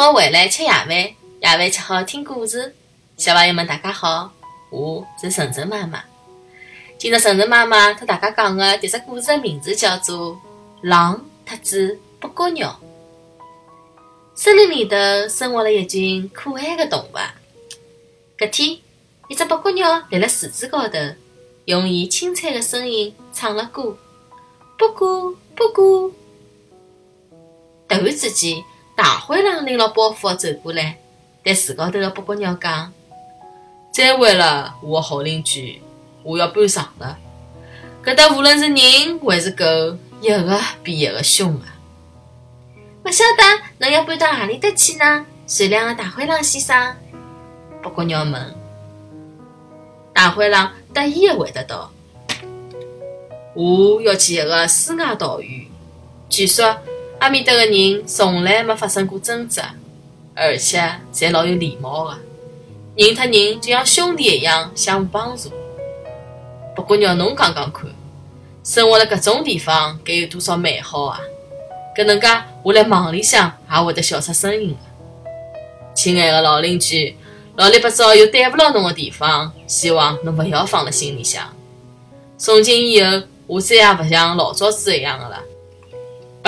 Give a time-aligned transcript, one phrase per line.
[0.00, 2.72] 我回来吃夜饭，夜饭吃好听故事。
[3.16, 4.30] 小朋友们，大家好，
[4.70, 6.04] 我是晨晨妈妈。
[6.96, 10.36] 今朝晨晨妈妈和大家讲的迭只故事的名字叫做
[10.82, 12.78] 《狼、特子、布谷鸟》。
[14.36, 14.96] 森林里头
[15.28, 17.16] 生活了一群可爱的动物。
[18.38, 18.78] 搿天，
[19.26, 20.96] 一只布谷鸟立辣树枝高头，
[21.64, 23.98] 用伊清脆的声音唱了歌：
[24.78, 26.12] 布谷，布谷。
[27.88, 28.62] 突然之间，
[28.98, 30.98] 大灰狼拎了包袱走过来，
[31.44, 32.92] 对树高头的布谷鸟讲
[33.94, 35.80] ：“再会了，我的好邻居，
[36.24, 37.16] 我要搬床了。
[38.04, 39.64] 搿搭无论是人还是狗，
[40.20, 41.78] 一个比一个凶啊！
[43.04, 45.24] 勿晓得侬要搬到何里搭去呢？
[45.46, 46.96] 善良的大灰狼先生。”
[47.80, 48.56] 布谷鸟问。
[50.12, 51.92] 大灰狼得意的回答道
[53.54, 55.68] ：“我要去一个世外岛屿，
[56.28, 56.76] 据说
[57.18, 59.60] 阿面搭的人从来没发生过争执，
[60.34, 60.80] 而且
[61.12, 62.18] 侪老有礼貌的，
[62.96, 65.50] 人和人就像兄弟一样相互帮助。
[66.76, 67.90] 不过让，侬讲讲看，
[68.62, 71.20] 生活辣搿种地方该有多少美好啊！
[71.96, 72.28] 搿能介，
[72.62, 75.30] 我辣梦里向也会得笑出声音的。
[75.94, 77.16] 亲爱的老邻居。
[77.56, 81.42] 老里八糟有对勿牢侬的地方，希望侬勿要放辣心里向。
[82.36, 85.42] 从今以后，我再也勿像老早子一样的了。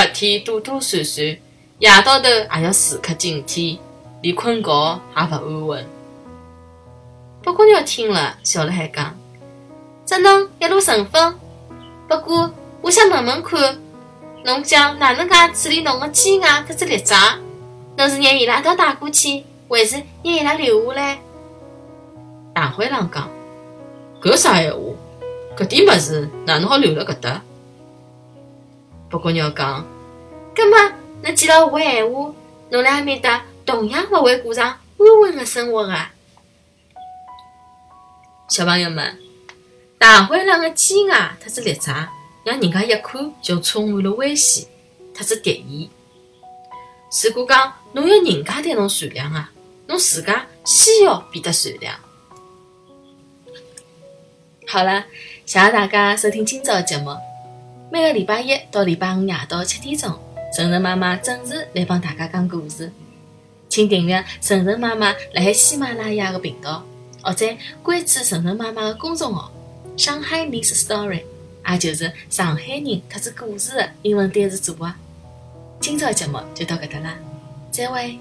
[0.00, 1.22] 白天躲躲闪闪，
[1.78, 3.78] 夜到头也要时刻警惕，
[4.22, 5.86] 连困觉也勿安稳。
[7.42, 9.14] 布谷鸟听了，笑了海讲
[10.06, 11.38] ：“只能一路顺风。
[12.08, 13.78] 不过，我想问问看，
[14.42, 17.38] 侬讲哪能介处理侬的鸡鸭和只猎渣？
[17.98, 21.20] 侬是让伊拉一道带过去？”还是让伊拉留下来。
[22.54, 23.28] 大灰狼讲
[24.22, 24.78] ：“搿啥闲话？
[25.58, 27.42] 搿点物事哪能好留辣搿搭？”
[29.10, 29.84] 不过你要讲
[30.54, 30.78] ：“葛末
[31.22, 32.32] 侬记牢我个闲话，
[32.70, 35.92] 侬辣埃面搭同样勿会过上安稳个生活个。”
[38.48, 39.18] 小朋友们，
[39.98, 42.08] 大灰狼个尖牙特子利爪，
[42.44, 44.68] 让人家一看就充满了危险，
[45.12, 45.90] 特子敌意。
[47.24, 49.50] 如果讲侬要人家对侬善良啊！
[49.88, 51.96] 侬自家先要变得善良。
[54.68, 55.04] 好了，
[55.44, 57.16] 谢谢大家收听今朝的节目。
[57.92, 60.16] 每个礼拜一到礼拜五夜到七点钟，
[60.56, 62.92] 晨晨妈妈准时来帮大家讲故事。
[63.68, 66.84] 请订阅晨晨妈妈辣海喜马拉雅的频道，
[67.20, 67.44] 或者
[67.82, 69.50] 关注晨晨妈妈的公众号
[69.98, 71.24] “上海 Miss Story”，
[71.68, 74.94] 也就是上海人特子故事的英文单词组合。
[75.80, 77.16] 今朝节目就到搿搭啦，
[77.72, 78.20] 再会。